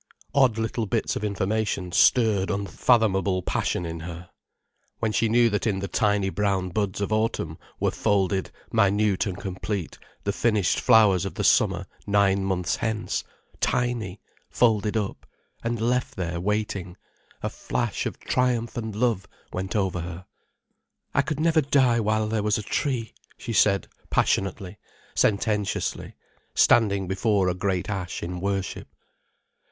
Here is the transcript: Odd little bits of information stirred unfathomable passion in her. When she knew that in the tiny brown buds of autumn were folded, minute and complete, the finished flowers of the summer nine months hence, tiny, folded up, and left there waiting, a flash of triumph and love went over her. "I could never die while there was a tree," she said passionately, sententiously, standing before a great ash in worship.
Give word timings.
Odd 0.33 0.57
little 0.57 0.87
bits 0.87 1.15
of 1.15 1.23
information 1.23 1.91
stirred 1.91 2.49
unfathomable 2.49 3.43
passion 3.43 3.85
in 3.85 3.99
her. 3.99 4.31
When 4.97 5.11
she 5.11 5.29
knew 5.29 5.47
that 5.51 5.67
in 5.67 5.77
the 5.77 5.87
tiny 5.87 6.31
brown 6.31 6.69
buds 6.69 7.01
of 7.01 7.11
autumn 7.13 7.59
were 7.79 7.91
folded, 7.91 8.49
minute 8.71 9.27
and 9.27 9.37
complete, 9.39 9.99
the 10.23 10.33
finished 10.33 10.79
flowers 10.79 11.23
of 11.23 11.35
the 11.35 11.43
summer 11.43 11.85
nine 12.07 12.43
months 12.43 12.77
hence, 12.77 13.23
tiny, 13.59 14.19
folded 14.49 14.97
up, 14.97 15.27
and 15.63 15.79
left 15.79 16.15
there 16.15 16.39
waiting, 16.41 16.97
a 17.43 17.49
flash 17.51 18.07
of 18.07 18.19
triumph 18.19 18.75
and 18.77 18.95
love 18.95 19.27
went 19.53 19.75
over 19.75 20.01
her. 20.01 20.25
"I 21.13 21.21
could 21.21 21.39
never 21.39 21.61
die 21.61 21.99
while 21.99 22.27
there 22.27 22.41
was 22.41 22.57
a 22.57 22.63
tree," 22.63 23.13
she 23.37 23.53
said 23.53 23.87
passionately, 24.09 24.79
sententiously, 25.13 26.15
standing 26.55 27.07
before 27.07 27.47
a 27.49 27.53
great 27.53 27.87
ash 27.87 28.23
in 28.23 28.39
worship. 28.41 28.87